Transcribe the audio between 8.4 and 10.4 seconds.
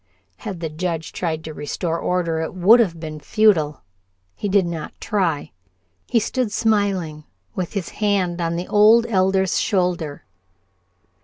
on the old Elder's shoulder.